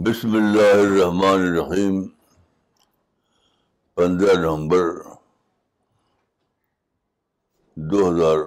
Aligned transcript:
بسم 0.00 0.34
اللہ 0.40 0.72
الرحمن 0.74 1.24
الرحیم 1.46 1.98
پندرہ 3.94 4.38
نومبر 4.44 4.88
دو 7.90 8.08
ہزار 8.10 8.38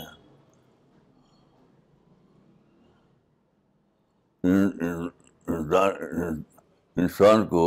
انسان 7.04 7.48
کو 7.48 7.66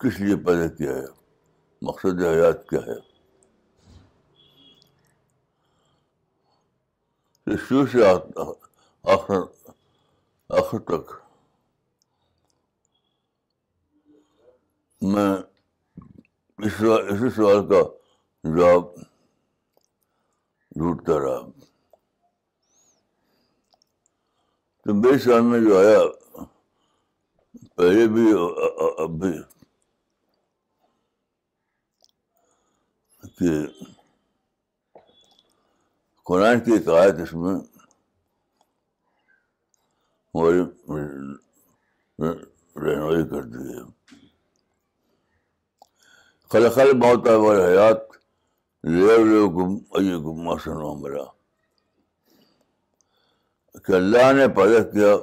کس 0.00 0.20
لیے 0.20 0.36
پیدا 0.46 0.66
کیا 0.76 0.92
ہے 0.96 1.06
مقصد 1.88 2.22
حیات 2.22 2.68
کیا 2.68 2.80
ہے 2.86 3.00
شروع 7.68 7.84
سے 7.92 8.06
آخر 10.58 10.78
تک 10.90 11.12
میں 15.12 15.28
اسی 16.66 17.30
سوال 17.36 17.66
کا 17.68 17.82
جواب 18.44 18.84
ڈھونڈتا 20.78 21.18
رہا 21.24 21.40
تو 24.84 24.94
میرے 24.94 25.18
سال 25.24 25.40
میں 25.50 25.60
جو 25.68 25.78
آیا 25.78 25.98
پہلے 27.76 28.06
بھی 28.14 28.30
اب 29.02 29.18
بھی 29.20 29.32
کہ 33.38 33.48
قرآن 36.28 36.60
کی 36.64 36.72
ایک 36.72 36.88
آیت 36.98 37.20
اس 37.22 37.32
میں 37.42 37.54
ہماری 40.34 40.58
رہنمائی 42.20 43.28
کر 43.30 43.42
دی 43.52 43.66
ہے 43.72 43.82
خل 46.52 46.68
خل 46.74 46.92
بہت 47.00 47.28
ہمارے 47.28 47.64
حیات 47.66 48.02
لیو 48.94 49.16
لیو 49.24 49.48
گم 49.56 49.74
ائی 49.96 50.12
گما 50.24 50.56
سنو 50.64 50.94
میرا 51.00 51.24
کہ 53.84 53.92
اللہ 53.98 54.32
نے 54.36 54.48
پیدا 54.56 54.82
کیا 54.90 55.14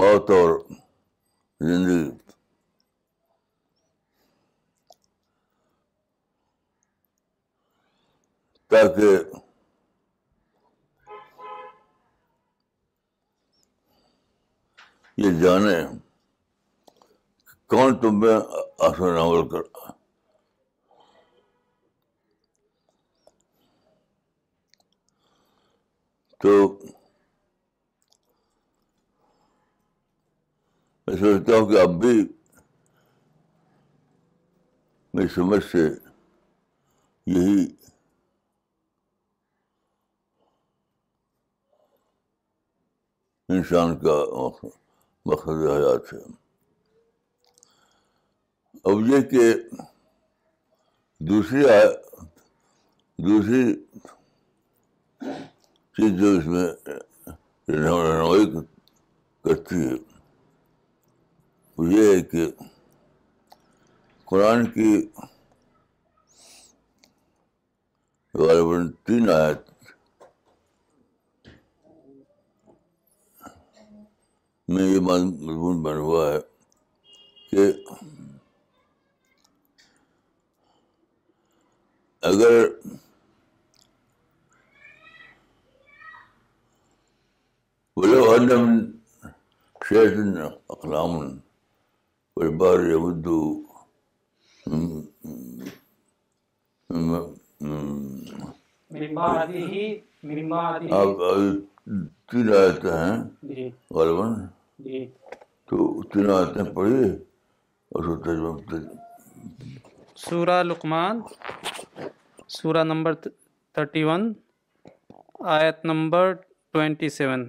موت 0.00 0.30
اور 0.38 0.58
زندگی 1.68 2.10
تاکہ 8.72 9.10
یہ 15.22 15.30
جانے 15.42 15.76
کون 17.72 17.88
تمہیں 18.00 18.38
آسان 18.88 19.42
کر 19.48 19.64
تو 26.42 26.52
میں 31.06 31.16
سوچتا 31.16 31.52
ہوں 31.56 31.66
کہ 31.70 31.76
اب 31.80 31.92
بھی 32.04 32.14
سمجھ 35.34 35.64
سے 35.70 35.84
یہی 37.38 37.60
انسان 43.56 43.96
کا 44.02 44.14
مقصد 45.26 45.60
حیات 45.70 46.12
ہے 46.12 46.18
اب 48.90 49.06
یہ 49.10 49.20
کہ 49.30 49.44
دوسری 51.30 51.64
آئے 51.70 51.86
دوسری 53.26 53.62
چیز 55.96 56.18
جو 56.20 56.30
اس 56.38 56.46
میں 56.54 56.66
رہنمائی 57.68 58.50
کرتی 59.44 59.82
ہے 59.88 59.94
وہ 61.78 61.92
یہ 61.92 62.14
ہے 62.14 62.20
کہ 62.32 62.46
قرآن 64.30 64.64
کی 64.74 64.90
غالباً 68.40 68.90
تین 69.06 69.30
آیت 69.40 69.71
میں 74.72 74.84
یہ 74.92 74.98
بات 75.06 75.20
مضمون 75.46 75.80
بن 75.82 75.96
ہوا 76.04 76.22
ہے 76.32 76.38
کہ 77.50 77.64
اگر 82.28 82.54
ولو 87.96 88.20
علم 88.34 88.64
شیخ 89.88 90.12
اقلام 90.76 91.18
البار 92.40 92.78
یبدو 92.92 93.40
تین 98.88 99.20
آیتیں 102.54 102.90
ہیں 102.90 103.16
جی۔ 103.54 103.68
غالباً 103.94 104.30
جی۔ 104.84 105.00
تو 105.66 105.74
پڑی 106.74 106.98
سورہ 110.28 110.62
لقمان 110.70 111.20
سورہ 112.56 112.82
نمبر 112.90 113.12
تھرٹی 113.74 114.02
ون 114.08 114.22
آیت 115.58 115.84
نمبر 115.90 116.32
ٹوینٹی 116.72 117.08
سیون 117.16 117.46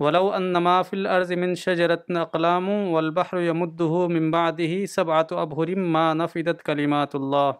ولو 0.00 0.30
انما 0.34 0.80
فی 0.88 0.96
الارض 0.98 1.32
من 1.40 1.54
شجرت 1.64 2.10
اقلام 2.26 2.68
والبحر 2.94 3.52
ممباد 3.62 4.10
من 4.20 4.30
بعده 4.30 5.16
آت 5.20 5.32
ابحر 5.46 5.74
ما 5.98 6.04
نفدت 6.22 6.62
کلمات 6.70 7.14
اللہ 7.20 7.50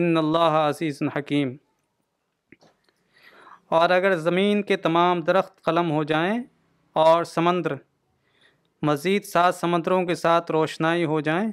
ان 0.00 0.16
اللہ 0.24 0.58
عزیز 0.66 1.02
حکیم 1.16 1.56
اور 3.80 3.90
اگر 4.00 4.16
زمین 4.28 4.62
کے 4.72 4.76
تمام 4.88 5.20
درخت 5.32 5.60
قلم 5.70 5.90
ہو 5.98 6.02
جائیں 6.14 6.38
اور 7.00 7.24
سمندر 7.24 7.74
مزید 8.86 9.24
سات 9.24 9.54
سمندروں 9.54 10.04
کے 10.06 10.14
ساتھ 10.14 10.50
روشنائی 10.52 11.04
ہو 11.12 11.20
جائیں 11.28 11.50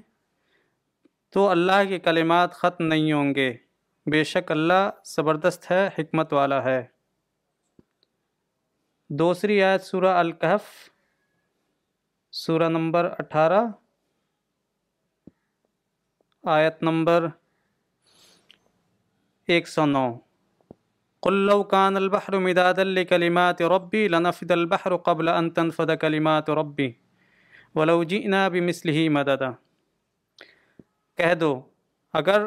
تو 1.33 1.47
اللہ 1.49 1.83
کے 1.89 1.99
کلمات 2.07 2.53
ختم 2.61 2.85
نہیں 2.85 3.11
ہوں 3.11 3.33
گے 3.35 3.51
بے 4.11 4.23
شک 4.33 4.51
اللہ 4.51 4.89
زبردست 5.15 5.69
ہے 5.71 5.87
حکمت 5.97 6.33
والا 6.33 6.63
ہے 6.63 6.81
دوسری 9.19 9.61
آیت 9.63 9.83
سورہ 9.83 10.13
الکحف 10.17 10.65
سورہ 12.45 12.69
نمبر 12.69 13.11
اٹھارہ 13.19 13.63
آیت 16.57 16.83
نمبر 16.83 17.27
ایک 19.53 19.67
سو 19.67 19.85
نو 19.85 20.07
كان 21.21 21.97
البحر 21.97 22.39
مداد 22.39 22.79
لكلمات 22.79 23.61
ربي 23.61 24.07
ربی 24.07 24.53
البحر 24.53 24.95
قبل 24.95 25.29
أن 25.29 25.53
تنفد 25.53 25.91
كلمات 25.91 26.49
ربی 26.49 26.97
ولو 27.75 28.03
جئنا 28.03 28.47
بمثله 28.47 29.09
مددا 29.09 29.51
کہہ 31.17 31.33
دو 31.39 31.49
اگر 32.21 32.45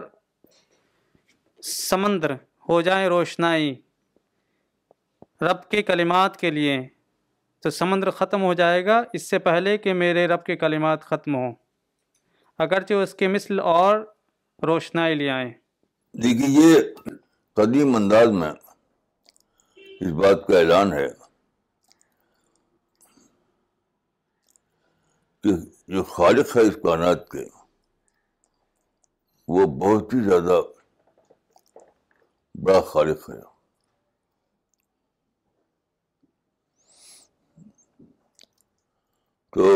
سمندر 1.73 2.35
ہو 2.69 2.81
جائیں 2.89 3.07
روشنائی 3.09 3.75
رب 5.43 5.69
کے 5.71 5.83
کلمات 5.93 6.37
کے 6.41 6.51
لیے 6.51 6.79
تو 7.63 7.71
سمندر 7.71 8.11
ختم 8.23 8.43
ہو 8.43 8.55
جائے 8.63 8.85
گا 8.87 9.03
اس 9.19 9.29
سے 9.31 9.39
پہلے 9.49 9.77
کہ 9.85 9.93
میرے 10.03 10.27
رب 10.35 10.45
کے 10.45 10.57
کلمات 10.65 11.03
ختم 11.13 11.35
ہوں 11.37 11.53
اگرچہ 12.67 12.95
اس 13.05 13.15
کے 13.23 13.29
مثل 13.37 13.61
اور 13.79 14.05
روشنائی 14.67 15.15
لے 15.23 15.29
آئیں 15.39 15.51
دیکھیے 16.23 16.75
قدیم 17.57 17.95
انداز 17.97 18.29
میں 18.41 18.51
اس 20.03 20.13
بات 20.21 20.47
کا 20.47 20.59
اعلان 20.59 20.93
ہے 20.93 21.07
کہ 25.43 25.57
جو 25.95 26.03
خالق 26.15 26.57
ہے 26.57 26.63
اس 26.69 26.77
کائنات 26.83 27.29
کے 27.31 27.45
وہ 29.55 29.67
بہت 29.85 30.15
ہی 30.15 30.21
زیادہ 30.29 30.61
بڑا 32.67 32.81
خالق 32.93 33.31
ہے 33.31 33.41
تو 39.55 39.67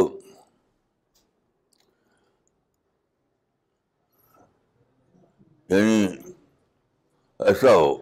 یعنی 5.71 6.26
ایسا 7.45 7.75
ہو 7.77 7.93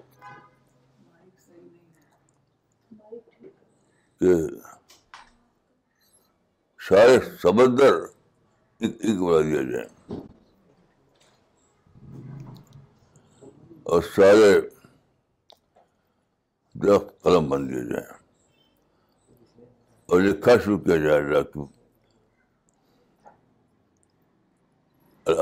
کہ 4.18 4.32
سارے 6.88 7.16
سمندر 7.42 7.94
ایک 8.80 8.94
ایک 9.06 9.16
بنا 9.20 9.40
دیا 9.50 9.62
جائے 9.70 10.18
اور 13.90 14.02
سارے 14.14 14.52
درخت 16.82 17.22
قلم 17.22 17.48
بن 17.48 17.68
دیا 17.68 17.82
جائیں 17.90 18.12
اور 20.12 20.20
لکھا 20.20 20.56
شروع 20.64 20.78
کیا 20.84 20.96
جائے 21.08 21.20
ڈاکٹر 21.32 21.72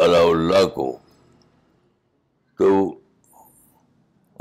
اللہ 0.03 0.31
اللہ 0.33 0.67
کو 0.75 0.91
تو 2.59 2.73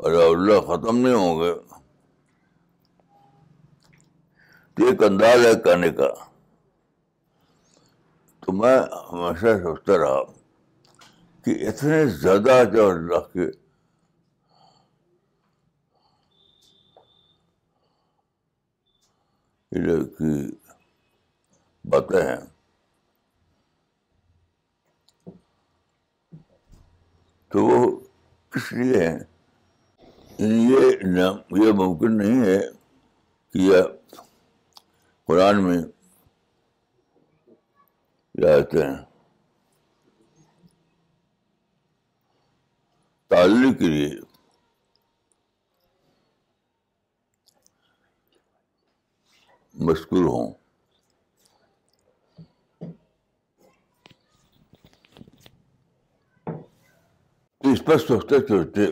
اللہ 0.10 0.60
ختم 0.68 0.98
نہیں 0.98 1.14
ہوں 1.14 1.40
گے 1.40 1.54
تو 4.76 4.86
ایک 4.88 5.04
انداز 5.04 5.46
ہے 5.46 5.54
کہنے 5.64 5.90
کا 6.00 6.08
تو 8.46 8.52
میں 8.62 8.78
ہمیشہ 9.12 9.56
سوچتا 9.64 9.98
رہا 10.04 10.24
کہ 11.46 11.56
اتنے 11.70 12.06
زیادہ 12.22 12.62
جو 12.74 12.90
اللہ 12.90 13.28
کے 13.34 13.50
کی 20.18 20.56
باتیں 21.90 22.22
ہیں 22.22 22.38
تو 27.52 27.66
وہ 27.66 27.86
کس 28.56 28.72
لیے 28.74 29.08
ہیں 29.08 29.18
یہ 30.42 30.86
یہ 31.58 31.72
ممکن 31.78 32.18
نہیں 32.18 32.40
ہے 32.46 32.60
کہ 33.54 33.58
یہ 33.60 33.82
قرآن 35.28 35.64
میں 35.64 35.78
ہیں 38.42 39.02
تعلق 43.30 43.78
کے 43.80 43.88
لیے 43.88 44.10
مشکور 49.90 50.24
ہوں 50.26 50.52
اسپشٹ 57.72 58.08
سوچتے 58.08 58.40
سوچتے 58.48 58.88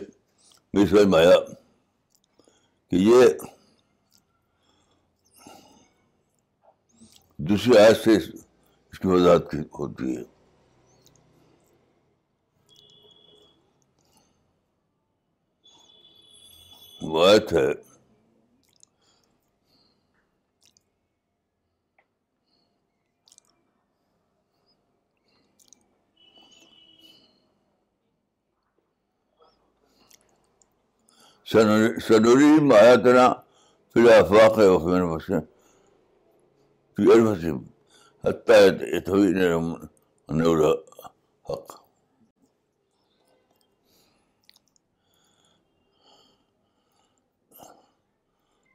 میری 0.72 0.86
سمجھ 0.86 1.06
میں 1.08 1.18
آیا 1.18 1.38
کہ 2.90 2.96
یہ 2.96 3.24
دوسری 7.48 7.76
آیت 7.78 7.96
سے 8.04 8.14
اس 8.16 8.98
کی 8.98 9.08
وضاحت 9.08 9.54
ہوتی 9.78 10.16
ہے 10.16 10.22
وہ 17.10 17.26
آیت 17.26 17.52
ہے 17.52 17.66
سنوری 32.06 32.48
مایا 32.68 32.94
کرا 33.04 33.26
پھر 33.92 34.04
افواق 34.16 34.56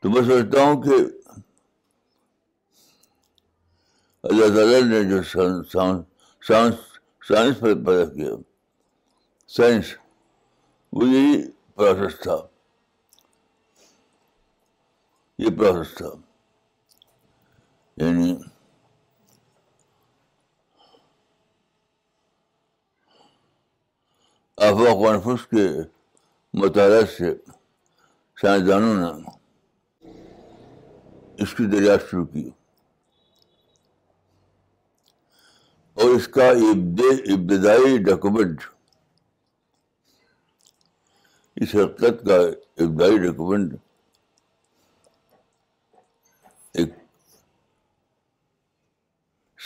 تو 0.01 0.09
میں 0.11 0.21
سوچتا 0.21 0.63
ہوں 0.63 0.81
کہ 0.81 0.95
اللہ 4.29 4.55
تعالیٰ 4.55 4.81
نے 4.89 5.03
جو 5.09 5.21
سائنس 5.31 5.71
سائنس 6.47 6.75
سائنس 7.27 7.59
پر 7.59 7.75
پیدا 7.85 8.05
کیا 8.13 9.69
وہ 10.91 11.07
یہی 11.09 11.41
پروسیس 11.75 12.19
تھا 12.23 12.35
یہ 15.43 15.49
پروسیس 15.59 15.95
تھا 15.97 16.09
یعنی 18.03 18.33
افواہ 24.67 24.93
کانفرنس 25.01 25.45
کے 25.47 25.65
مطالعہ 26.61 27.01
سے 27.17 27.33
سائنسدانوں 28.41 28.93
نے 29.01 30.11
اس 31.43 31.53
کی 31.55 31.65
دریافت 31.71 32.09
شروع 32.11 32.25
کی 32.33 32.49
اور 35.99 36.15
اس 36.15 36.27
کا 36.37 36.47
ابتدائی 36.71 37.97
ڈاکومنٹ 38.03 38.63
اس 41.61 41.75
حقیقت 41.75 42.25
کا 42.27 42.37
ابتدائی 42.39 43.17
ڈاکومنٹ 43.27 43.73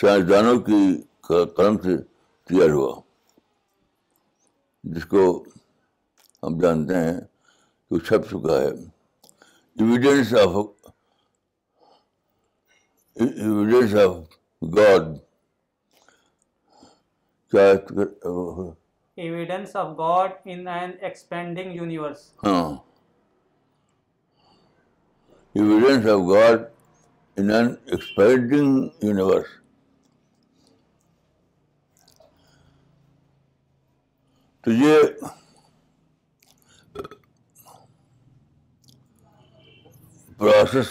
سائنسدانوں 0.01 0.59
کی 0.65 0.77
قلم 1.55 1.77
سے 1.83 1.95
تیار 2.49 2.69
ہوا 2.73 2.91
جس 4.95 5.05
کو 5.13 5.23
ہم 6.43 6.59
جانتے 6.59 6.97
ہیں 6.99 7.17
کہ 7.89 7.99
چھپ 8.05 8.29
چکا 8.29 8.59
ہے 8.61 8.67
evidence 9.75 10.33
of 10.43 10.55
evidence 13.15 13.95
of 14.05 14.15
God 14.77 15.13
evidence 19.15 19.75
of 19.83 19.87
God 19.99 20.31
in 20.51 20.67
an 20.79 20.91
expanding 20.99 21.75
universe 21.81 22.27
ہاں 22.45 22.69
evidence 25.61 26.11
of 26.13 26.27
God 26.33 26.63
in 27.39 27.49
an 27.57 27.73
expanding 27.91 29.03
universe 29.09 29.57
تو 34.63 34.71
یہ 34.71 34.97
پروسیس 40.37 40.87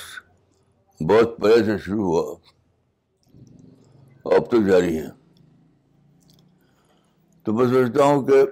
بہت 1.09 1.37
پہلے 1.41 1.65
سے 1.65 1.77
شروع 1.85 2.05
ہوا 2.05 2.35
اب 4.37 4.51
تو 4.51 4.61
جاری 4.69 4.97
ہے 4.99 5.07
تو 7.45 7.53
میں 7.59 7.67
سوچتا 7.73 8.05
ہوں 8.05 8.23
کہ 8.27 8.43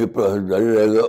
یہ 0.00 0.06
پروسیس 0.14 0.48
جاری 0.50 0.76
رہے 0.76 0.96
گا 0.96 1.06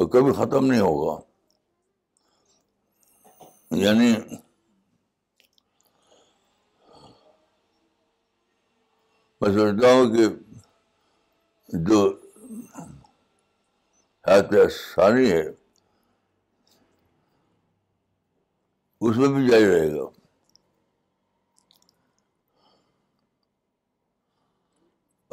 اور 0.00 0.08
کبھی 0.12 0.32
ختم 0.36 0.64
نہیں 0.66 0.80
ہوگا 0.80 1.20
یعنی 3.82 4.10
میں 9.40 9.52
سمجھتا 9.54 9.92
ہوں 9.92 10.08
کہ 10.16 10.26
جو 11.90 12.00
حیات 14.26 14.54
آسانی 14.64 15.30
ہے 15.30 15.42
اس 19.00 19.16
میں 19.16 19.28
بھی 19.34 19.46
جاری 19.50 19.66
رہے 19.74 19.92
گا 19.96 20.04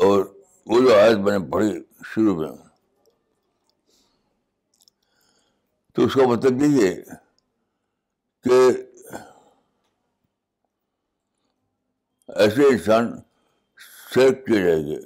اور 0.08 0.26
وہ 0.66 0.80
جو 0.86 0.98
آیت 1.00 1.18
میں 1.26 1.38
نے 1.38 1.50
پڑھی 1.52 1.72
شروع 2.16 2.36
میں 2.42 2.52
تو 5.94 6.04
اس 6.06 6.14
کا 6.18 6.26
مطلب 6.28 6.62
یہ 6.64 6.88
ہے 6.88 7.02
کہ 8.44 8.60
ایسے 12.42 12.64
انسان 12.72 13.12
سلیکٹ 14.14 14.46
کیے 14.48 14.62
جائیں 14.66 14.84
گے 14.86 14.98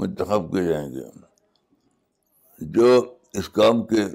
منتخب 0.00 0.50
کیے 0.52 0.66
جائیں 0.68 0.90
گے 0.94 1.04
جو 2.76 2.86
اس 3.38 3.48
کام 3.58 3.82
کے 3.86 4.06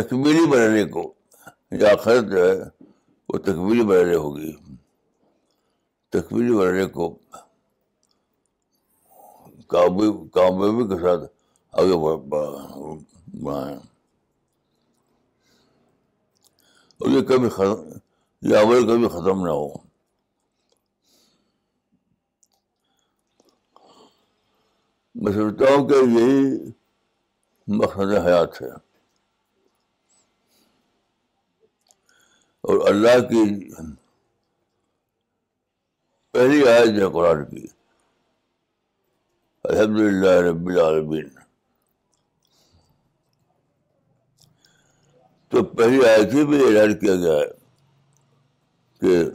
تکمیلی 0.00 0.46
بنانے 0.50 0.84
کو 0.94 1.02
یا 1.80 1.92
آخرت 1.92 2.30
جو 2.32 2.44
ہے 2.48 2.54
وہ 3.30 3.38
تکمیلی 3.48 3.84
بنانے 3.90 4.14
ہوگی 4.24 4.52
تکمیلی 6.16 6.54
بنانے 6.58 6.86
کو 6.96 7.06
کامیابی 10.38 10.86
کے 10.90 10.98
ساتھ 11.02 11.28
آگے 11.80 11.96
بڑھائیں 12.30 13.76
اور 17.02 17.10
یہ 17.10 17.20
کبھی 17.26 17.48
ختم 17.48 17.82
یہ 18.50 18.64
وہ 18.68 18.80
کبھی 18.88 19.08
ختم 19.14 19.44
نہ 19.46 19.50
ہو 19.58 19.68
میں 25.22 25.32
سمجھتا 25.32 25.72
ہوں 25.74 25.86
کہ 25.88 25.94
یہی 25.94 26.72
مقصد 27.78 28.12
حیات 28.26 28.60
ہے 28.62 28.70
اور 32.68 32.88
اللہ 32.88 33.18
کی 33.28 33.44
پہلی 36.32 36.62
آیت 36.68 37.00
ہے 37.02 37.08
قرآن 37.12 37.44
کی 37.50 37.66
الحمد 39.68 39.98
للہ 40.00 40.38
رب 40.50 40.66
العالمین 40.66 41.30
تو 45.50 45.62
پہلی 45.76 46.04
آیت 46.06 46.32
ہی 46.34 46.44
بھی 46.46 46.62
اعلان 46.64 46.94
کیا 47.00 47.14
گیا 47.20 47.36
ہے 47.40 47.46
کہ 49.00 49.30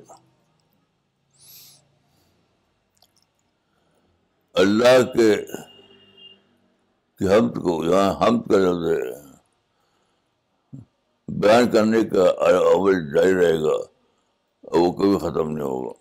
اللہ 4.61 5.01
کے 5.13 5.31
ہم 7.37 7.49
کو 7.63 7.81
ہم 8.19 8.39
کا 8.49 8.57
بیان 11.43 11.69
کرنے 11.71 12.03
کا 12.09 12.29
عمل 12.75 12.99
جاری 13.13 13.33
رہے 13.33 13.59
گا 13.61 13.75
اور 14.61 14.79
وہ 14.79 14.91
کبھی 14.99 15.17
ختم 15.19 15.51
نہیں 15.51 15.63
ہوگا 15.65 15.91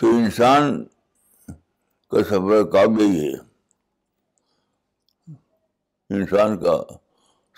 تو 0.00 0.06
انسان 0.16 0.84
سب 2.10 2.16
سفر 2.28 2.64
کام 2.72 2.98
یہی 2.98 3.26
ہے 3.32 3.38
انسان 6.18 6.56
کا 6.62 6.74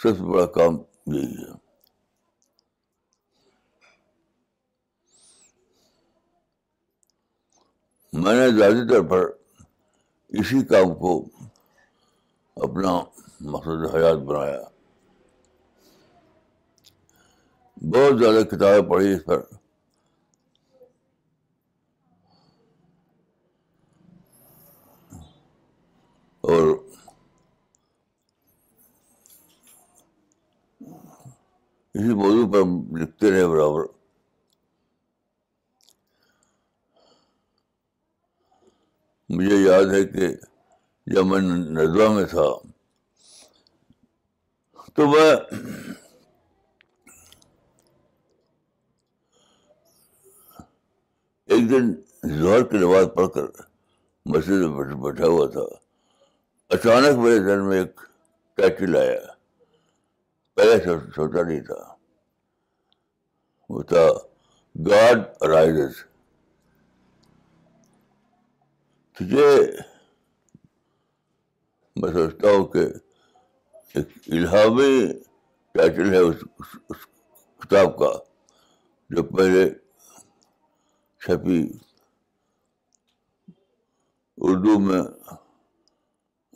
سب 0.02 0.16
سے 0.16 0.22
بڑا 0.28 0.44
کام 0.56 0.76
یہی 1.14 1.34
ہے 1.42 1.52
میں 8.22 8.34
نے 8.34 8.48
ذاتی 8.58 8.88
طور 8.92 9.02
پر 9.10 9.26
اسی 10.40 10.64
کام 10.72 10.94
کو 11.04 11.12
اپنا 12.68 12.98
مقصد 13.54 13.84
حیات 13.94 14.18
بنایا 14.30 14.60
بہت 17.94 18.18
زیادہ 18.20 18.44
کتابیں 18.54 18.90
پڑھی 18.90 19.12
اس 19.14 19.24
پر 19.24 19.44
اور 26.52 26.66
اسی 31.94 32.14
موضوع 32.20 32.46
پر 32.52 32.60
ہم 32.60 32.70
لکھتے 32.96 33.30
رہے 33.30 33.46
برابر 33.48 33.82
مجھے 39.36 39.56
یاد 39.56 39.92
ہے 39.94 40.02
کہ 40.12 40.28
جب 41.14 41.26
میں 41.32 41.40
ندوہ 41.78 42.08
میں 42.14 42.24
تھا 42.30 42.46
تو 44.96 45.06
میں 45.10 45.28
ایک 51.46 51.68
دن 51.70 51.92
ظہر 52.42 52.64
کے 52.70 52.78
نماز 52.86 53.06
پڑھ 53.16 53.28
کر 53.34 53.62
مسجد 54.36 54.66
میں 54.78 54.94
بیٹھا 55.04 55.26
ہوا 55.26 55.46
تھا 55.58 55.66
اچانک 56.74 57.16
میرے 57.22 57.38
دن 57.46 57.64
میں 57.68 57.78
ایک 57.80 58.00
ٹائٹل 58.56 58.96
آیا 58.96 59.20
پہلے 60.54 60.76
سوچا 61.14 61.42
نہیں 61.48 61.60
تھا 61.66 61.76
وہ 63.72 63.82
تھا 63.90 64.04
گاڈ 64.86 65.22
تجھے 69.16 69.46
میں 71.98 72.12
سوچتا 72.12 72.48
ہوں 72.56 72.64
کہ 72.74 72.84
ایک 73.94 74.08
الہامی 74.36 74.90
ٹائٹل 75.74 76.12
ہے 76.14 76.18
اس, 76.28 76.36
اس 76.90 77.06
کتاب 77.64 77.98
کا 77.98 78.12
جو 79.14 79.22
پہلے 79.36 79.66
چھپی 81.24 81.60
اردو 84.42 84.78
میں 84.88 85.02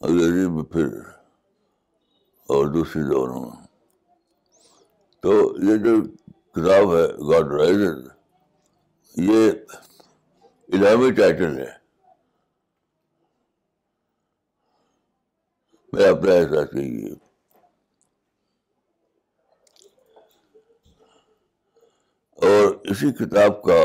انگریزی 0.07 0.47
میں 0.53 0.63
پھر 0.73 0.87
اور 2.53 2.67
دوسری 2.75 3.03
دونوں 3.11 3.45
تو 5.23 5.33
یہ 5.69 5.77
جو 5.85 5.95
کتاب 6.55 6.95
ہے 6.97 7.05
گاڈ 7.29 7.53
رائزر 7.59 8.01
یہ 9.29 9.51
الہامی 10.73 11.11
ٹائٹل 11.21 11.57
ہے 11.59 11.71
اپنا 16.11 16.35
احساس 16.35 16.75
ہی 16.75 17.13
اور 22.49 22.73
اسی 22.91 23.11
کتاب 23.25 23.63
کا 23.63 23.81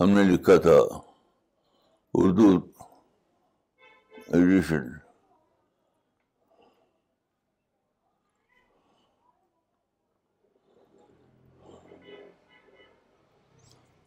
ہم 0.00 0.10
نے 0.18 0.22
لکھا 0.32 0.56
تھا 0.68 0.78
اردو 2.20 2.46
ایڈیشن 4.34 4.82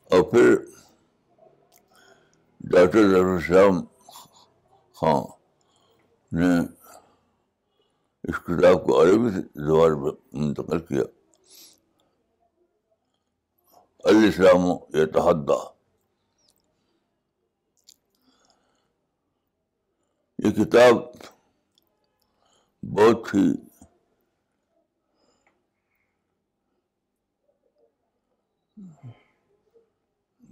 اور 0.10 0.22
پھر 0.32 0.56
ڈاکٹر 2.76 3.40
شام 3.48 3.84
خاں 5.00 5.20
نے 6.36 6.48
اس 8.28 8.40
کتاب 8.46 8.84
کو 8.86 9.02
عربی 9.02 9.30
زبان 9.66 10.02
میں 10.02 10.12
منتقل 10.42 10.80
کیا 10.88 11.04
السلام 14.10 14.66
یہ 14.98 15.06
تحدہ 15.14 15.60
یہ 20.44 20.50
کتاب 20.56 20.96
بہت 22.96 23.34
ہی 23.34 23.46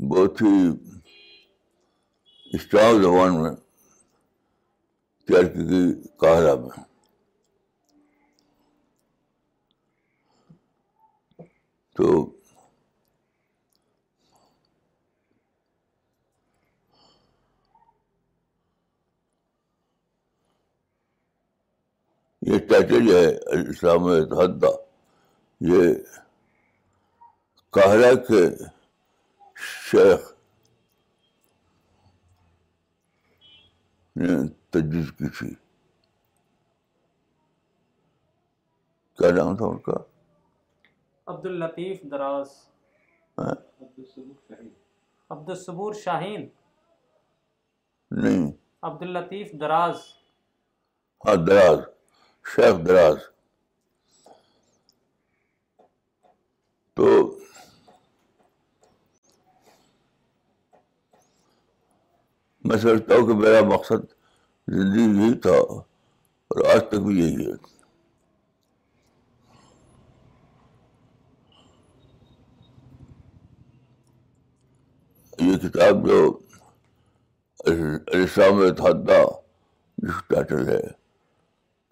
بہت 0.10 0.42
ہی 0.42 0.54
اسٹرانگ 2.56 3.02
زبان 3.02 3.42
میں 3.42 3.52
تیار 5.28 5.44
کی 5.54 5.68
گئی 5.70 5.84
میں 5.90 6.84
تو 11.96 12.06
یہ 22.47 22.59
ٹائٹل 22.69 23.07
ہے 23.15 23.25
اسلام 23.69 24.05
اتحاد 24.13 24.63
یہ 25.71 25.93
کہرہ 27.73 28.13
کے 28.27 28.41
شیخ 29.91 30.31
نے 34.21 34.33
تجویز 34.73 35.12
کی 35.17 35.29
تھی 35.38 35.53
کیا 39.19 39.31
نام 39.38 39.55
تھا 39.57 39.65
ان 39.65 39.77
کا 39.88 39.97
عبد 41.33 41.45
الطیف 41.53 42.01
دراز 42.12 42.51
ہاں؟ 43.39 43.53
عبد 45.29 45.50
الصبور 45.50 45.93
شاہین 46.03 46.47
نہیں 48.23 48.51
عبد 48.91 49.01
الطیف 49.09 49.51
دراز 49.62 50.01
ہاں 51.27 51.35
دراز 51.45 51.79
شیخ 52.51 52.75
دراز 52.88 53.17
تو 56.95 57.05
میں 62.65 62.77
سمجھتا 62.81 63.15
ہوں 63.15 63.25
کہ 63.27 63.33
میرا 63.41 63.62
مقصد 63.73 64.03
زندگی 64.75 65.01
یہی 65.23 65.33
تھا 65.45 65.57
اور 65.59 66.65
آج 66.73 66.81
تک 66.89 67.00
بھی 67.07 67.17
یہی 67.19 67.45
ہے 67.45 67.62
یہ 75.51 75.57
کتاب 75.67 76.07
جو 76.07 76.19
السلام 77.65 78.69
تھا 78.81 78.91
جس 79.97 80.21
ٹائٹل 80.29 80.67
ہے 80.69 80.79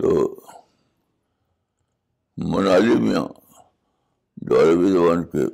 تو 0.02 0.20
منالی 2.52 2.96
میں 3.02 3.14
جو 4.48 4.62
عربی 4.62 4.92
زبان 4.92 5.24
کے 5.34 5.46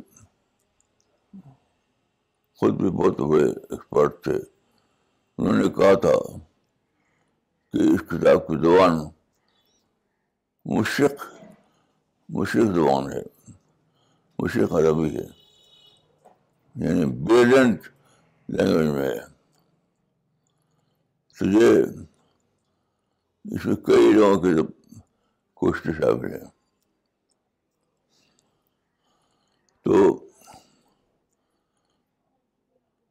خود 2.59 2.77
بھی 2.81 2.89
بہت 2.99 3.19
بڑے 3.31 3.47
ایکسپرٹ 3.49 4.23
تھے 4.23 4.37
انہوں 5.37 5.57
نے 5.63 5.69
کہا 5.79 5.93
تھا 6.05 6.13
کہ 7.73 7.87
اس 7.93 7.99
کتاب 8.11 8.47
کی 8.47 8.57
زبان 8.63 8.97
مشق 10.77 11.25
مشق 12.39 12.73
زبان 12.79 13.11
ہے 13.13 13.21
مشق 14.43 14.73
عربی 14.79 15.15
ہے 15.17 15.27
یعنی 16.87 17.05
بیلنٹ 17.29 17.87
لینگویج 18.55 18.87
میں 18.95 19.07
ہے 19.09 19.19
تو 21.37 21.45
یہ 21.59 21.83
اس 23.55 23.65
میں 23.65 23.75
کئی 23.85 24.11
لوگوں 24.13 24.39
کے 24.43 25.91
شامل 25.99 26.31
ہیں 26.33 26.47
تو 29.83 29.93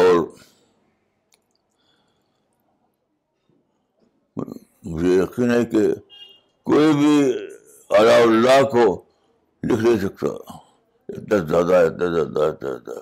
اور 0.01 0.19
مجھے 4.89 5.15
یقین 5.21 5.51
ہے 5.51 5.63
کہ 5.71 5.88
کوئی 6.69 6.93
بھی 6.97 7.13
اللہ 7.98 8.22
اللہ 8.24 8.62
کو 8.71 8.84
لکھ 9.69 9.82
نہیں 9.84 9.97
سکتا 9.99 10.28
اتنا 11.13 11.38
زیادہ 11.47 11.75
اتنا 11.86 12.06
زیادہ 12.15 12.43
اتنا 12.52 12.69
زیادہ 12.73 12.99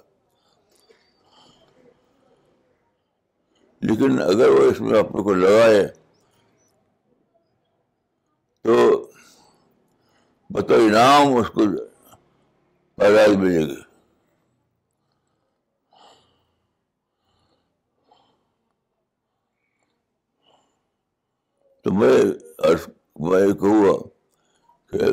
لیکن 3.89 4.21
اگر 4.21 4.49
وہ 4.49 4.63
اس 4.69 4.79
میں 4.81 4.99
اپنے 4.99 5.23
کو 5.23 5.33
لگائے 5.33 5.85
تو 8.67 8.77
بطور 10.55 10.79
انعام 10.87 11.35
اس 11.37 11.47
کو 11.55 11.65
پیدائش 12.97 13.35
ملے 13.37 13.59
گی 13.65 13.75
تو 21.83 21.93
میں 21.99 23.47
کہوں 23.59 24.16
میری 24.91 25.05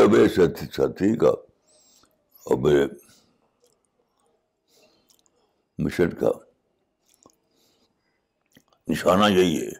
اب 0.00 0.14
یہ 0.16 0.28
ساتھی 0.36 1.14
کا 1.20 1.32
مشن 5.82 6.10
کا 6.20 6.30
نشانہ 8.88 9.32
یہی 9.34 9.60
ہے 9.64 9.70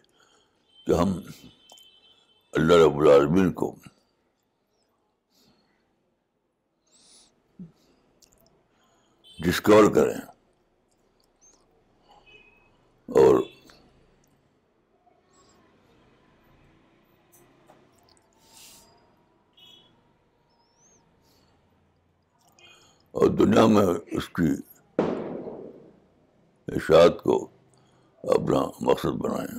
کہ 0.85 0.93
ہم 1.01 1.17
اللہ 2.53 2.85
رب 2.85 2.99
العالمین 2.99 3.51
کو 3.61 3.73
ڈسکور 9.43 9.83
کریں 9.93 10.19
اور 23.11 23.29
دنیا 23.39 23.63
میں 23.73 23.83
اس 24.17 24.27
کی 24.37 24.49
اشاعت 26.75 27.17
کو 27.23 27.35
اپنا 28.37 28.61
مقصد 28.89 29.15
بنائیں 29.23 29.55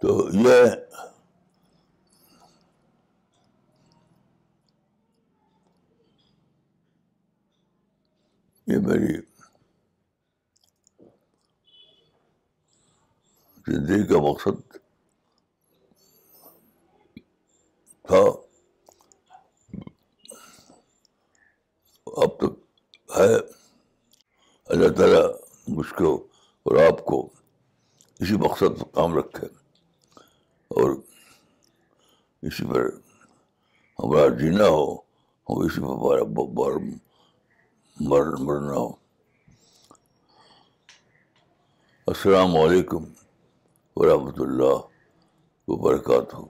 تو 0.00 0.08
یہ 0.32 0.64
یہ 8.66 8.78
میری 8.86 9.16
زندگی 13.68 14.06
کا 14.12 14.20
مقصد 14.28 14.76
تھا 18.08 18.20
اب 22.22 22.36
تک 22.38 23.16
ہے 23.18 23.34
اللہ 24.72 24.94
تعالیٰ 24.96 25.26
مجھ 25.76 25.92
کو 25.96 26.14
اور 26.68 26.84
آپ 26.86 27.04
کو 27.06 27.20
اسی 28.20 28.36
مقصد 28.44 28.82
کام 28.94 29.16
رکھے 29.18 29.46
اور 30.76 30.90
اسی 32.46 32.64
پر 32.70 32.88
ہمارا 33.98 34.28
جینا 34.38 34.66
ہو 34.74 34.84
ہم 35.48 35.58
اسی 35.64 35.80
پر 35.80 35.88
ہمارا 35.96 36.22
بار 36.58 36.72
مر 38.10 38.26
مرنا 38.46 38.76
ہو 38.82 38.88
السلام 42.12 42.56
علیکم 42.64 43.04
ورحمۃ 43.96 44.40
اللہ 44.46 44.76
وبرکاتہ 45.70 46.42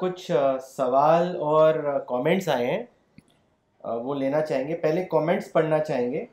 کچھ 0.00 0.30
سوال 0.76 1.34
اور 1.52 1.74
کامنٹس 2.08 2.48
آئے 2.54 2.66
ہیں 2.70 2.84
وہ 4.04 4.14
لینا 4.14 4.40
چاہیں 4.46 4.66
گے 4.68 4.74
پہلے 4.82 5.04
کامنٹس 5.10 5.52
پڑھنا 5.52 5.78
چاہیں 5.84 6.10
گے 6.12 6.24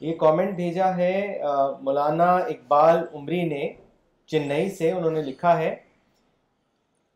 یہ 0.00 0.14
کامنٹ 0.20 0.54
بھیجا 0.56 0.94
ہے 0.96 1.12
مولانا 1.82 2.32
اقبال 2.34 3.04
عمری 3.20 3.42
نے 3.48 3.68
چنئی 4.32 4.68
سے 4.78 4.90
انہوں 4.92 5.10
نے 5.10 5.22
لکھا 5.22 5.56
ہے 5.58 5.74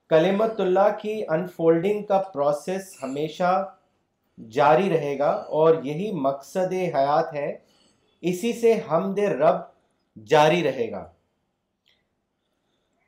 کلیمت 0.08 0.60
اللہ 0.60 0.88
کی 1.02 1.22
انفولڈنگ 1.36 2.02
کا 2.06 2.18
پروسیس 2.32 2.92
ہمیشہ 3.02 3.50
جاری 4.56 4.88
رہے 4.90 5.18
گا 5.18 5.30
اور 5.60 5.74
یہی 5.84 6.10
مقصد 6.26 6.72
حیات 6.94 7.34
ہے 7.34 7.52
اسی 8.30 8.52
سے 8.60 8.74
حمد 8.90 9.18
رب 9.42 9.58
جاری 10.32 10.62
رہے 10.62 10.90
گا 10.90 11.04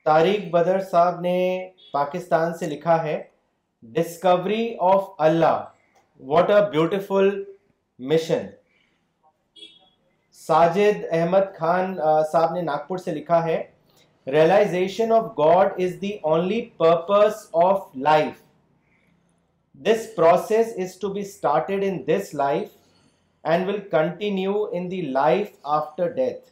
تاریخ 0.04 0.44
بدر 0.52 0.80
صاحب 0.90 1.20
نے 1.20 1.36
پاکستان 1.92 2.54
سے 2.58 2.66
لکھا 2.66 3.02
ہے 3.02 3.20
discovery 3.96 4.66
of 4.90 5.02
Allah 5.26 5.62
what 6.30 6.50
a 6.50 6.56
beautiful 6.70 7.28
mission 8.12 8.46
Sajid 10.46 11.04
Ahmad 11.18 11.54
Khan 11.58 11.96
صاحب 12.32 12.54
نے 12.54 12.62
ناگپور 12.62 12.98
سے 12.98 13.14
لکھا 13.14 13.42
ہے 13.44 13.62
realization 14.32 15.12
of 15.12 15.24
God 15.38 15.80
is 15.82 15.94
the 16.02 16.10
only 16.32 16.60
purpose 16.78 17.46
of 17.64 17.82
life 18.08 18.42
this 19.86 20.06
process 20.16 20.72
is 20.82 20.98
to 21.00 21.08
be 21.12 21.20
started 21.28 21.84
in 21.88 21.98
this 22.08 22.34
life 22.42 22.68
and 23.52 23.68
will 23.68 23.80
continue 23.90 24.64
in 24.72 24.90
the 24.90 25.00
life 25.20 25.48
after 25.78 26.08
death 26.16 26.48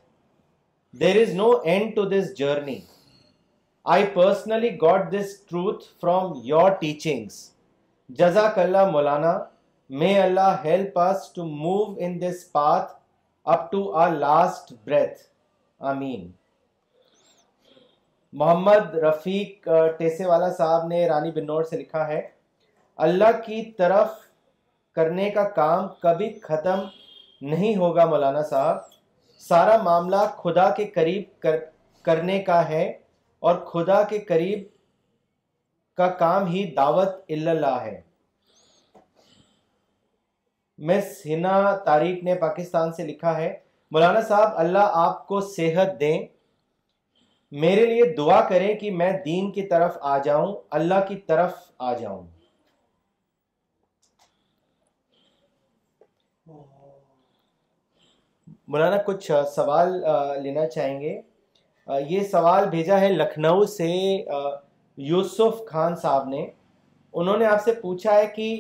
there 1.01 1.21
is 1.23 1.35
no 1.35 1.51
end 1.65 1.95
to 1.97 2.05
this 2.15 2.35
journey 2.39 2.79
I 3.93 4.05
personally 4.15 4.69
got 4.81 5.11
this 5.13 5.33
truth 5.51 5.85
from 6.01 6.33
your 6.45 6.71
teachings 6.81 7.35
جزاک 8.19 8.59
اللہ 8.59 8.91
مولانا 8.91 9.33
may 10.01 10.13
Allah 10.21 10.59
help 10.65 10.99
to 11.35 11.45
move 11.45 11.95
in 12.07 12.21
this 12.21 12.45
path 12.53 12.93
up 13.53 13.71
to 13.71 13.83
our 14.01 14.11
last 14.19 14.73
breath 14.87 15.23
آمین 15.93 16.31
محمد 18.43 18.95
رفیق 19.07 19.69
ٹیسے 19.99 20.27
والا 20.27 20.51
صاحب 20.59 20.87
نے 20.89 21.07
رانی 21.09 21.31
بنور 21.41 21.63
سے 21.71 21.77
لکھا 21.79 22.07
ہے 22.09 22.21
اللہ 23.09 23.41
کی 23.47 23.63
طرف 23.79 24.09
کرنے 24.97 25.31
کا 25.31 25.49
کام 25.61 25.89
کبھی 26.03 26.33
ختم 26.43 26.85
نہیں 27.51 27.77
ہوگا 27.77 28.05
مولانا 28.11 28.43
صاحب 28.51 28.79
سارا 29.49 29.83
معاملہ 29.83 30.25
خدا 30.43 30.69
کے 30.77 30.87
قریب 30.95 31.23
کر 31.43 31.57
کرنے 32.05 32.39
کا 32.43 32.69
ہے 32.69 32.91
اور 33.49 33.57
خدا 33.67 34.03
کے 34.09 34.19
قریب 34.29 34.63
کا 35.97 36.07
کام 36.23 36.47
ہی 36.47 36.65
دعوت 36.77 37.15
اللہ 37.37 37.79
ہے 37.85 38.01
نے 42.25 42.35
پاکستان 42.41 42.93
سے 42.97 43.07
لکھا 43.07 43.37
ہے 43.37 43.53
مولانا 43.93 44.21
صاحب 44.29 44.59
اللہ 44.65 44.97
آپ 45.05 45.27
کو 45.29 45.41
صحت 45.55 45.99
دیں 46.01 46.19
میرے 47.63 47.87
لیے 47.87 48.05
دعا 48.17 48.41
کریں 48.49 48.73
کہ 48.81 48.91
میں 48.99 49.13
دین 49.25 49.51
کی 49.53 49.63
طرف 49.73 49.97
آ 50.01 50.17
جاؤں 50.25 50.55
اللہ 50.81 51.01
کی 51.09 51.17
طرف 51.33 51.55
آ 51.79 51.93
جاؤں 52.01 52.27
مولانا 58.73 58.97
کچھ 59.07 59.31
سوال 59.55 60.01
لینا 60.43 60.69
چاہیں 60.75 61.01
گے 61.01 61.21
یہ 62.09 62.23
سوال 62.31 62.69
بھیجا 62.71 63.01
ہے 63.01 63.09
لکھنؤ 63.13 63.65
سے 63.77 63.87
یوسف 65.09 65.65
خان 65.71 65.97
صاحب 66.03 66.29
نے 66.29 66.47
انہوں 67.21 67.39
نے 67.39 67.45
آپ 67.47 67.63
سے 67.65 67.73
پوچھا 67.83 68.15
ہے 68.15 68.27
کہ 68.37 68.51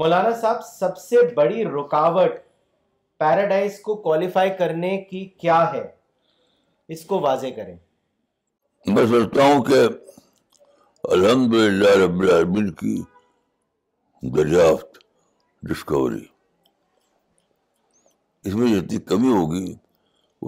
مولانا 0.00 0.30
صاحب 0.40 0.62
سب 0.66 0.96
سے 0.98 1.16
بڑی 1.34 1.64
رکاوٹ 1.64 2.36
پیراڈائز 3.18 3.80
کو 3.82 3.94
کوالیفائی 4.06 4.50
کرنے 4.58 4.96
کی 5.10 5.24
کیا 5.40 5.60
ہے 5.72 5.82
اس 6.94 7.04
کو 7.04 7.20
واضح 7.20 7.54
کریں 7.56 7.76
میں 8.94 9.04
سوچتا 9.10 9.44
ہوں 9.44 9.62
کہ 9.64 9.82
الحمد 11.14 11.54
للہ 11.54 12.46
دریافت 14.36 14.98
ڈسکوری 15.70 16.24
اس 18.48 18.54
میں 18.54 18.72
جتنی 18.74 18.98
کمی 19.12 19.32
ہوگی 19.32 19.72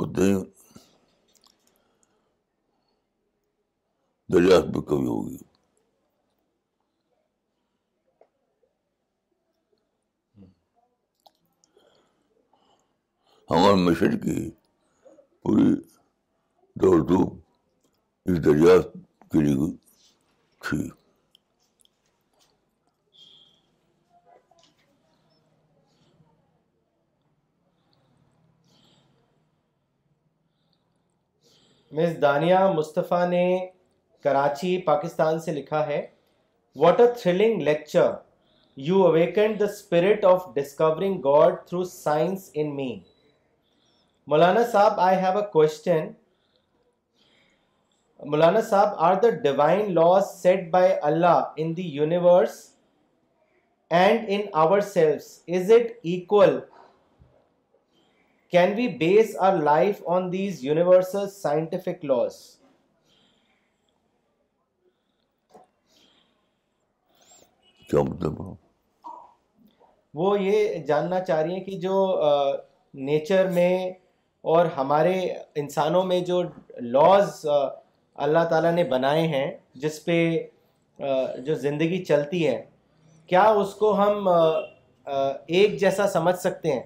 اتنی 0.00 0.32
دریافت 4.32 4.66
بھی 4.72 4.80
کبھی 4.88 5.06
ہوگی 5.08 5.36
ہمارے 13.50 13.74
مشن 13.84 14.18
کی 14.24 14.50
پوری 15.42 15.74
دوڑ 16.80 16.98
دھوپ 17.08 17.38
اس 18.30 18.44
دریافت 18.44 18.96
کے 19.32 19.40
لیے 19.44 19.70
تھی 20.68 20.88
مس 31.96 32.20
دانیہ 32.22 32.56
مصطفیٰ 32.76 33.26
نے 33.28 33.42
کراچی 34.24 34.70
پاکستان 34.86 35.38
سے 35.40 35.52
لکھا 35.52 35.86
ہے 35.86 36.04
what 36.82 37.00
a 37.00 37.06
thrilling 37.22 37.60
lecture 37.62 38.10
you 38.86 39.04
awakened 39.06 39.60
the 39.60 39.64
spirit 39.64 40.24
of 40.24 40.46
discovering 40.54 41.20
God 41.24 41.54
through 41.68 41.84
science 41.84 42.50
in 42.54 42.74
me 42.76 42.90
مولانا 44.32 44.64
صاحب 44.72 45.00
آئی 45.00 45.16
ہیو 45.24 45.38
اے 45.38 45.44
کوشچن 45.52 46.10
مولانا 48.30 48.60
صاحب 48.70 48.94
are 49.08 49.14
the 49.22 49.28
divine 49.42 49.92
laws 49.94 50.34
set 50.42 50.70
by 50.70 50.92
Allah 51.10 51.42
in 51.62 51.76
the 51.76 51.86
universe 51.96 52.58
and 54.00 54.24
in 54.36 54.40
our 54.62 54.80
cells 54.94 55.26
is 55.58 55.70
it 55.76 55.92
equal 56.12 56.58
can 58.52 58.72
we 58.76 58.86
base 58.98 59.36
our 59.50 59.56
life 59.62 60.02
on 60.16 60.32
these 60.32 60.64
universal 60.64 61.28
scientific 61.30 62.04
laws 62.04 62.42
کیا 67.90 68.02
مطلب 68.08 68.40
وہ 70.18 70.38
یہ 70.40 70.74
جاننا 70.86 71.20
چاہ 71.24 71.40
رہی 71.42 71.52
ہیں 71.56 71.64
کہ 71.64 71.78
جو 71.80 71.94
نیچر 73.08 73.48
میں 73.58 73.74
اور 74.54 74.66
ہمارے 74.76 75.14
انسانوں 75.62 76.02
میں 76.10 76.20
جو 76.30 76.42
لاز 76.96 77.44
اللہ 78.26 78.44
تعالیٰ 78.50 78.72
نے 78.74 78.84
بنائے 78.94 79.26
ہیں 79.34 79.50
جس 79.82 80.04
پہ 80.04 80.18
جو 81.46 81.54
زندگی 81.66 82.04
چلتی 82.04 82.46
ہے 82.46 82.60
کیا 83.32 83.42
اس 83.62 83.74
کو 83.82 83.92
ہم 84.02 84.28
ایک 85.56 85.78
جیسا 85.80 86.06
سمجھ 86.12 86.36
سکتے 86.40 86.72
ہیں 86.72 86.82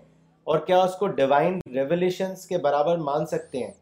اور 0.52 0.58
کیا 0.66 0.80
اس 0.82 0.94
کو 0.98 1.06
ڈیوائن 1.20 1.58
ریولیشنس 1.74 2.46
کے 2.48 2.58
برابر 2.66 2.96
مان 3.10 3.26
سکتے 3.34 3.64
ہیں 3.64 3.72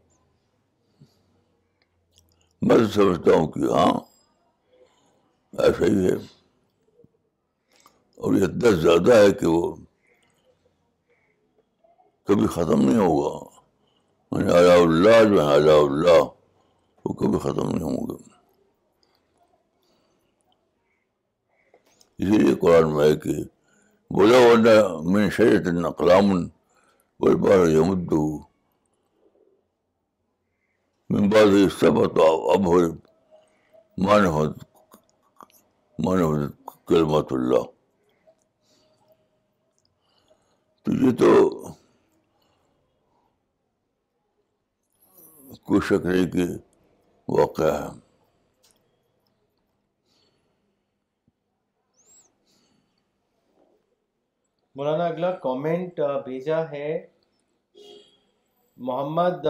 میں 2.68 2.76
سمجھتا 2.94 3.36
ہوں 3.38 3.46
کہ 3.52 3.72
ہاں 3.74 3.92
ایسا 5.64 5.84
ہی 5.86 6.04
ہے 6.06 6.16
اور 8.24 8.34
یہ 8.36 8.42
اتنا 8.44 8.70
زیادہ 8.80 9.14
ہے 9.16 9.30
کہ 9.40 9.46
وہ 9.46 9.60
کبھی 12.28 12.46
ختم 12.56 12.80
نہیں 12.88 12.98
ہوگا 13.00 14.38
یعنی 14.40 14.70
اللہ 14.80 15.22
جو 15.30 15.46
ہے 15.48 15.52
اللہ 15.54 15.78
اللہ 15.84 16.18
وہ 17.04 17.12
کبھی 17.20 17.38
ختم 17.44 17.70
نہیں 17.70 17.82
ہوں 17.88 18.08
گے 18.10 18.16
اسی 22.18 22.42
لیے 22.44 22.54
قرآن 22.66 22.94
میں 22.96 23.08
ہے 23.08 23.16
کہ 23.24 23.36
بولا 24.18 24.38
و 24.50 25.02
میں 25.12 25.28
شریعت 25.38 25.98
بول 27.20 27.34
بار 27.48 27.66
یمد 27.78 28.12
من 31.12 31.28
بعض 31.30 31.54
سب 31.80 32.04
تو 32.16 32.28
اب 32.52 32.66
ہو 32.72 32.78
مان 34.06 34.26
ہو 34.36 34.44
مان 36.04 36.20
ہو 36.22 36.32
کلمت 36.88 37.32
اللہ 37.32 37.70
تو 40.84 40.90
یہ 41.00 41.10
تو 41.18 41.30
کوئی 45.68 45.80
شک 45.88 46.06
نہیں 46.06 46.26
کہ 46.32 46.44
واقعہ 47.38 47.72
ہے 47.72 47.88
مولانا 54.76 55.06
اگلا 55.06 55.30
کامنٹ 55.46 56.00
بھیجا 56.24 56.60
ہے 56.70 56.86
محمد 58.88 59.46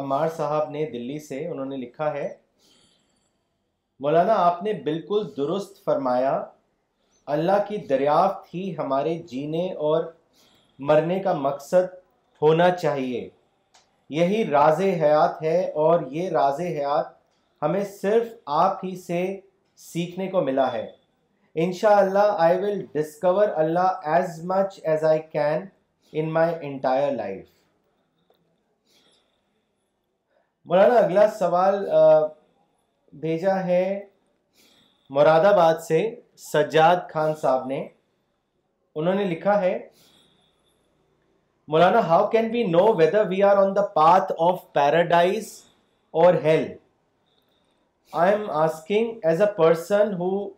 امار 0.00 0.28
صاحب 0.36 0.70
نے 0.70 0.84
دلی 0.92 1.18
سے 1.26 1.46
انہوں 1.48 1.66
نے 1.72 1.76
لکھا 1.76 2.12
ہے 2.14 2.28
مولانا 4.04 4.34
آپ 4.46 4.62
نے 4.62 4.72
بالکل 4.84 5.26
درست 5.36 5.84
فرمایا 5.84 6.32
اللہ 7.36 7.62
کی 7.68 7.76
دریافت 7.88 8.54
ہی 8.54 8.64
ہمارے 8.78 9.16
جینے 9.30 9.66
اور 9.88 10.02
مرنے 10.88 11.18
کا 11.22 11.32
مقصد 11.46 11.92
ہونا 12.42 12.70
چاہیے 12.82 13.28
یہی 14.18 14.44
راز 14.50 14.80
حیات 15.02 15.42
ہے 15.42 15.60
اور 15.82 16.00
یہ 16.10 16.28
راز 16.36 16.60
حیات 16.60 17.10
ہمیں 17.62 17.82
صرف 18.00 18.28
آپ 18.62 18.84
ہی 18.84 18.94
سے 19.06 19.20
سیکھنے 19.90 20.28
کو 20.30 20.40
ملا 20.44 20.72
ہے 20.72 20.86
ان 21.62 21.72
شاء 21.80 21.94
اللہ 22.00 22.42
can 25.32 25.64
in 26.12 26.32
my 26.32 26.54
entire 26.66 27.10
life 27.12 27.44
مولانا 30.70 30.94
اگلا 31.00 31.26
سوال 31.38 31.84
بھیجا 33.20 33.62
ہے 33.66 33.82
مراد 35.18 35.44
آباد 35.54 35.78
سے 35.88 36.04
سجاد 36.52 37.08
خان 37.12 37.34
صاحب 37.40 37.66
نے 37.66 37.86
انہوں 38.96 39.14
نے 39.14 39.24
لکھا 39.34 39.60
ہے 39.60 39.78
Maulana, 41.70 42.04
how 42.04 42.26
can 42.26 42.50
we 42.50 42.64
know 42.64 42.90
whether 42.90 43.26
we 43.26 43.42
are 43.42 43.56
on 43.56 43.74
the 43.74 43.84
path 43.94 44.28
of 44.40 44.74
paradise 44.74 45.66
or 46.10 46.32
hell? 46.32 46.66
I 48.12 48.32
am 48.32 48.50
asking 48.50 49.20
as 49.22 49.38
a 49.38 49.46
person 49.46 50.14
who, 50.14 50.52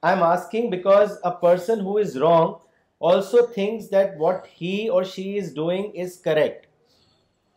I 0.00 0.12
am 0.12 0.20
asking 0.20 0.70
because 0.70 1.18
a 1.24 1.32
person 1.32 1.80
who 1.80 1.98
is 1.98 2.16
wrong 2.16 2.60
also 3.00 3.46
thinks 3.46 3.88
that 3.88 4.16
what 4.16 4.46
he 4.46 4.88
or 4.88 5.04
she 5.04 5.36
is 5.36 5.52
doing 5.52 5.90
is 5.92 6.18
correct. 6.18 6.68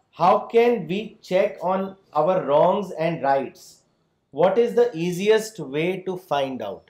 How 0.10 0.39
can 0.39 0.88
we 0.88 1.19
check 1.21 1.60
on 1.62 1.95
our 2.13 2.43
wrongs 2.47 2.89
and 2.97 3.21
rights? 3.21 3.84
What 4.32 4.58
is 4.58 4.73
the 4.73 4.89
easiest 4.97 5.60
way 5.60 6.01
to 6.08 6.17
find 6.17 6.63
out? 6.63 6.89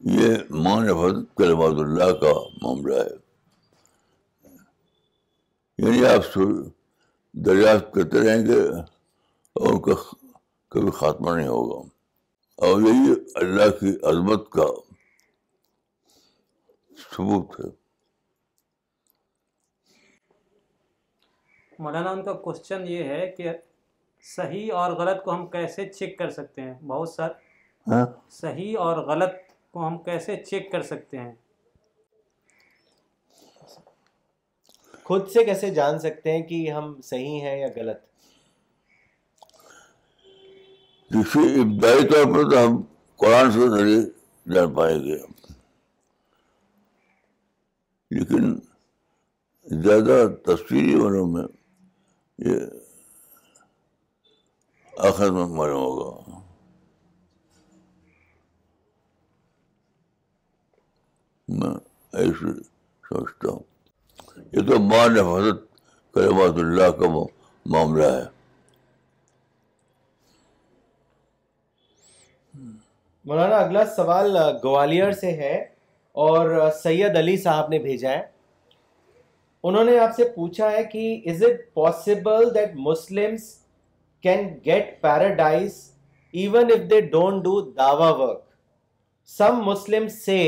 یہ 0.00 0.34
اللہ 0.50 2.10
کا 2.20 2.32
معاملہ 2.62 2.94
ہے 2.94 3.14
یعنی 5.84 6.04
آپ 6.06 6.38
دریافت 7.46 7.92
کرتے 7.94 8.20
رہیں 8.26 8.46
گے 8.46 8.58
اور 9.62 9.80
کبھی 10.70 10.90
خاتمہ 10.98 11.34
نہیں 11.36 11.48
ہوگا 11.48 11.78
اور 12.66 12.80
یہی 12.82 13.12
اللہ 13.40 13.70
کی 13.80 13.94
عظمت 14.08 14.48
کا 14.52 14.66
ثبوت 17.00 17.58
ہے 17.60 17.70
مولانا 21.84 22.10
ان 22.10 22.22
کا 22.24 22.32
کوشچن 22.46 22.86
یہ 22.88 23.04
ہے 23.08 23.26
کہ 23.36 23.52
صحیح 24.34 24.72
اور 24.82 24.92
غلط 24.98 25.22
کو 25.24 25.34
ہم 25.34 25.46
کیسے 25.50 25.86
چیک 25.88 26.18
کر 26.18 26.30
سکتے 26.30 26.62
ہیں 26.62 26.72
بہت 26.86 27.08
سارے 27.08 27.90
ہاں؟ 27.92 28.04
صحیح 28.40 28.78
اور 28.84 28.96
غلط 29.06 29.34
کو 29.76 29.86
ہم 29.86 29.96
کیسے 30.04 30.34
چیک 30.48 30.70
کر 30.72 30.82
سکتے 30.90 31.18
ہیں 31.18 31.32
خود 35.08 35.28
سے 35.32 35.44
کیسے 35.44 35.68
جان 35.78 35.98
سکتے 36.04 36.32
ہیں 36.36 36.42
کہ 36.48 36.60
ہم 36.76 36.94
صحیح 37.08 37.40
ہیں 37.46 37.56
یا 37.60 37.66
غلط 37.74 38.04
کسی 41.14 41.42
ابتدائی 41.60 42.06
طور 42.12 42.24
پر 42.34 42.48
تو 42.50 42.64
ہم 42.66 42.80
قرآن 43.24 43.50
سے 43.58 43.68
جان 44.54 44.74
پائیں 44.74 44.98
گے 45.04 45.18
لیکن 48.18 48.58
زیادہ 49.84 50.16
تفصیلی 50.46 50.94
والوں 51.02 51.26
میں 51.36 51.44
یہ 52.50 52.58
آخر 55.10 55.30
میں 55.38 55.46
معلوم 55.56 55.80
ہوگا 55.84 56.44
میں 61.54 61.68
ایسے 62.20 62.52
سمجھتا 63.08 63.50
ہوں 63.50 63.60
یہ 64.52 64.62
تو 64.68 65.36
حضرت 65.36 66.58
اللہ 66.58 66.90
کا 67.00 67.08
معاملہ 67.72 68.04
ہے 68.14 68.24
مولانا 73.28 73.56
اگلا 73.56 73.84
سوال 73.94 74.36
گوال 74.64 75.12
سے 75.20 75.30
ہے 75.42 75.54
اور 76.24 76.50
سید 76.82 77.16
علی 77.16 77.36
صاحب 77.46 77.68
نے 77.70 77.78
بھیجا 77.86 78.10
ہے 78.10 78.20
انہوں 79.68 79.84
نے 79.84 79.98
آپ 79.98 80.14
سے 80.16 80.24
پوچھا 80.34 80.70
ہے 80.72 80.82
کہ 80.92 81.06
is 81.30 81.42
it 81.46 81.72
possible 81.74 82.54
that 82.54 82.74
Muslim 82.90 83.34
can 84.22 84.48
get 84.66 85.00
paradise 85.02 85.80
even 86.42 86.70
if 86.74 86.90
they 86.90 87.00
don't 87.16 87.42
do 87.44 87.60
Dawa 87.74 88.10
work 88.22 88.40
some 89.38 89.60
Muslim 89.64 90.08
say 90.24 90.38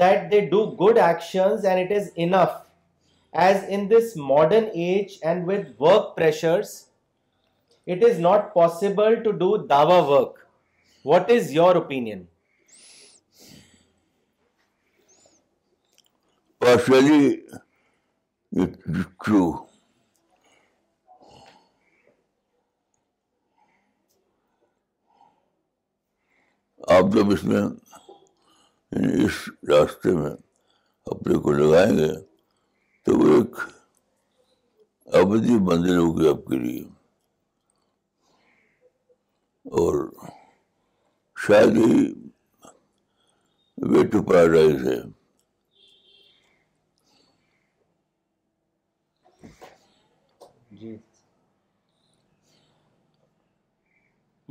that 0.00 0.30
they 0.30 0.40
do 0.50 0.64
good 0.84 0.98
action 0.98 1.66
and 1.66 1.78
it 1.84 1.96
is 1.98 2.08
enough 2.24 2.50
as 3.44 3.64
in 3.76 3.88
this 3.90 4.16
modern 4.28 4.64
age 4.84 5.16
and 5.22 5.48
with 5.48 5.66
work 5.80 6.16
pressure 6.16 6.60
it 7.94 8.04
is 8.10 8.20
not 8.26 8.52
possible 8.54 9.22
to 9.22 9.30
do 9.42 9.56
the 9.72 9.82
work 10.10 10.38
what 11.12 11.30
is 11.36 11.52
your 11.52 11.76
opinion 11.76 12.24
true 19.24 19.42
آپ 26.92 27.12
جب 27.14 27.30
اس 27.32 27.42
میں 27.44 27.60
اس 29.00 29.36
راستے 29.68 30.12
میں 30.14 30.30
اپنے 31.12 31.38
کو 31.44 31.52
لگائیں 31.52 31.96
گے 31.98 32.08
تو 33.06 33.14
وہ 33.18 33.28
ایک 33.36 33.56
ابدی 35.20 35.54
منزل 35.68 35.96
ہوگی 35.96 36.28
آپ 36.28 36.44
کے 36.48 36.56
لیے 36.64 36.82
اور 39.80 39.96
شاید 41.46 41.76
ہی 41.76 41.92
پیراڈائز 44.30 44.86
ہے 44.86 44.98
جی۔ 50.80 50.96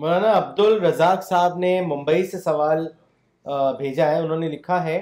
مولانا 0.01 0.38
عبد 0.38 0.60
الرزاق 0.65 1.23
صاحب 1.30 1.58
نے 1.60 1.80
ممبئی 1.89 2.25
سے 2.32 2.39
سوال 2.41 2.88
بھیجا 3.77 4.10
ہے 4.12 4.19
انہوں 4.19 4.39
نے 4.39 4.47
لکھا 4.49 4.84
ہے 4.84 4.97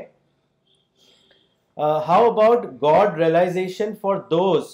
how 2.08 2.26
about 2.32 2.66
God 2.82 3.18
realization 3.18 3.94
for 4.02 4.16
those 4.32 4.66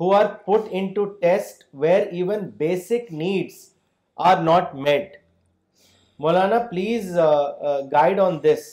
who 0.00 0.12
are 0.14 0.26
put 0.46 0.68
in 0.78 0.92
to 0.94 1.04
test 1.20 1.64
where 1.82 2.06
even 2.06 2.48
basic 2.62 3.12
needs 3.12 3.54
are 4.30 4.42
not 4.44 4.74
met 4.86 5.16
Maulana 6.24 6.58
please 6.70 7.14
guide 7.92 8.20
on 8.20 8.38
this 8.42 8.72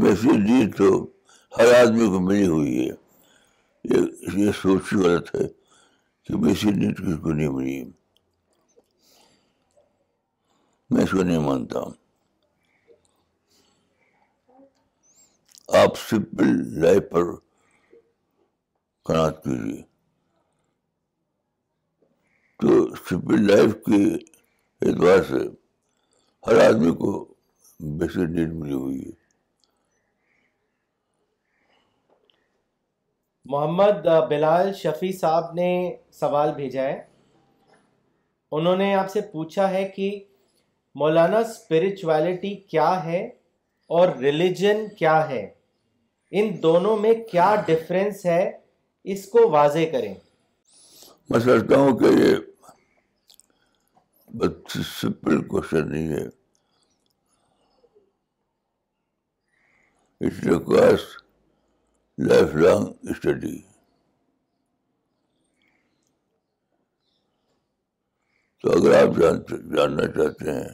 basic 0.00 0.26
need 0.48 0.76
تو 0.76 0.90
ہر 1.58 1.72
آدمی 1.80 2.06
کو 2.08 2.20
ملی 2.20 2.46
ہوئی 2.46 2.88
ہے 2.88 2.94
یہ 4.36 4.50
سوچ 4.62 4.92
غلط 4.92 5.34
ہے 5.34 5.46
بیٹ 6.40 6.56
کسی 6.96 7.16
کو 7.22 7.30
نہیں 7.32 7.48
ملی 7.56 7.78
میں 10.90 11.02
اس 11.04 11.10
کو 11.10 11.22
نہیں 11.28 11.38
مانتا 11.46 11.80
آپ 15.82 15.96
سمپل 15.98 16.50
لائف 16.80 17.10
پر 17.10 17.24
کنات 19.06 19.42
کیجیے 19.44 19.82
تو 22.60 22.68
سمپل 23.08 23.46
لائف 23.46 23.74
کے 23.86 24.02
اعتبار 24.86 25.22
سے 25.28 25.46
ہر 26.46 26.64
آدمی 26.68 26.94
کو 27.00 27.10
بیسک 27.98 28.30
نیڈ 28.36 28.52
ملی 28.54 28.72
ہوئی 28.72 29.00
ہے 29.04 29.16
محمد 33.52 34.06
بلال 34.30 34.72
شفیع 34.82 35.10
صاحب 35.20 35.52
نے 35.54 35.68
سوال 36.20 36.52
بھیجا 36.54 36.82
ہے 36.82 37.00
انہوں 38.56 38.76
نے 38.76 38.94
آپ 38.94 39.10
سے 39.10 39.20
پوچھا 39.32 39.70
ہے 39.70 39.84
کہ 39.94 40.08
مولانا 41.02 41.38
اسپرچویلٹی 41.38 42.54
کیا 42.72 42.90
ہے 43.04 43.20
اور 43.96 44.08
ریلیجن 44.20 44.84
کیا 44.98 45.16
ہے 45.28 45.40
ان 46.40 46.52
دونوں 46.62 46.96
میں 47.04 47.12
کیا 47.30 47.54
ڈفرینس 47.66 48.24
ہے 48.26 48.42
اس 49.14 49.24
کو 49.30 49.48
واضح 49.50 49.86
کریں 49.92 50.12
میں 51.30 51.40
سمجھتا 51.44 51.76
ہوں 51.80 51.96
کہ 51.98 52.10
یہ 52.18 52.34
سمپل 55.00 55.40
کوشچن 55.54 55.88
نہیں 55.92 56.08
ہے 56.12 56.22
it 60.26 60.44
request 60.50 61.26
life 62.26 62.54
long 62.54 63.10
study 63.10 63.56
تو 68.62 68.70
اگر 68.76 68.94
آپ 69.02 69.14
جاننا 69.76 70.06
چاہتے 70.16 70.52
ہیں 70.52 70.68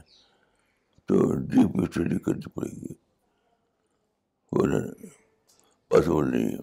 تو 1.08 1.20
ڈیپ 1.50 1.76
اسٹڈی 1.82 2.18
کرنی 2.28 2.48
پڑے 2.54 2.70
گی 2.76 2.94
پاسبل 5.88 6.30
نہیں 6.30 6.48
ہے 6.54 6.62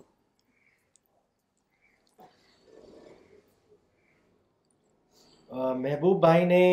محبوب 5.84 6.20
بھائی 6.22 6.46
نے 6.46 6.63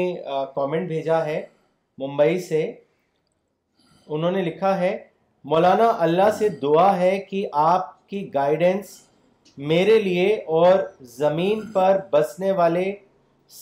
کامنٹ 0.54 0.88
بھیجا 0.88 1.24
ہے 1.24 1.40
ممبئی 2.06 2.40
سے 2.48 2.62
انہوں 4.06 4.30
نے 4.30 4.42
لکھا 4.50 4.76
ہے 4.80 4.96
مولانا 5.52 5.92
اللہ 6.08 6.30
سے 6.38 6.48
دعا 6.62 6.90
ہے 7.00 7.18
کہ 7.30 7.46
آپ 7.68 7.96
کی 8.10 8.22
گائیڈنس 8.34 8.90
میرے 9.70 9.98
لیے 10.02 10.26
اور 10.58 10.78
زمین 11.16 11.60
پر 11.72 11.98
بسنے 12.12 12.50
والے 12.60 12.84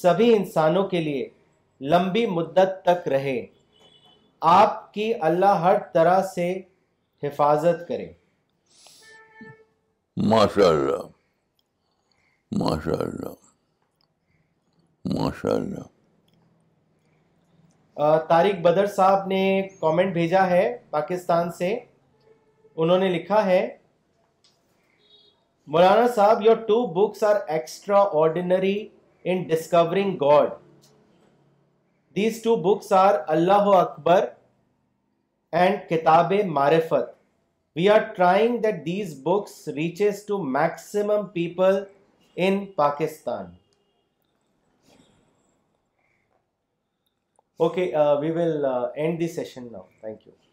سبھی 0.01 0.35
انسانوں 0.35 0.83
کے 0.89 1.01
لیے 1.01 1.29
لمبی 1.93 2.25
مدت 2.35 2.81
تک 2.85 3.09
رہے 3.09 3.41
آپ 4.51 4.93
کی 4.95 5.13
اللہ 5.29 5.59
ہر 5.67 5.79
طرح 5.95 6.21
سے 6.35 6.53
حفاظت 7.23 7.87
کرے 7.89 8.07
ماشاء 10.33 10.69
اللہ 10.69 11.03
ماشاء 15.15 15.55
اللہ 15.55 15.95
طارق 18.29 18.61
بدر 18.63 18.87
صاحب 18.97 19.27
نے 19.27 19.41
کامنٹ 19.81 20.13
بھیجا 20.13 20.47
ہے 20.51 20.63
پاکستان 20.97 21.51
سے 21.59 21.75
انہوں 22.85 22.99
نے 22.99 23.09
لکھا 23.13 23.45
ہے 23.47 23.61
مولانا 25.75 26.07
صاحب 26.17 26.43
your 26.43 26.57
two 26.67 26.87
books 26.97 27.23
are 27.25 27.37
extraordinary 28.21 28.77
in 29.31 29.43
discovering 29.49 30.17
God 30.21 30.49
these 32.17 32.41
two 32.43 32.55
books 32.67 32.93
are 32.99 33.15
Allah 33.37 33.69
Akbar 33.81 34.25
and 35.61 35.79
Kitab 35.91 36.33
Marifat 36.59 37.15
we 37.77 37.89
are 37.95 38.01
trying 38.17 38.57
that 38.63 38.85
these 38.87 39.19
books 39.25 39.67
reaches 39.77 40.25
to 40.27 40.43
maximum 40.59 41.27
people 41.35 41.83
in 42.47 42.65
Pakistan 42.77 43.51
okay 47.65 47.91
we 48.21 48.31
will 48.41 48.65
end 48.95 49.21
the 49.21 49.29
session 49.35 49.73
now 49.73 49.83
thank 50.01 50.27
you 50.27 50.46